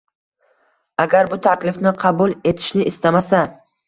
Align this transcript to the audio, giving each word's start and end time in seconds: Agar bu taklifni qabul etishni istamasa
Agar 1.03 1.29
bu 1.33 1.37
taklifni 1.47 1.91
qabul 2.05 2.33
etishni 2.53 2.87
istamasa 2.93 3.43